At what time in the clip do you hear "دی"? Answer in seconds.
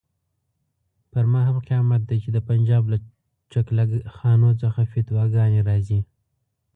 2.09-2.17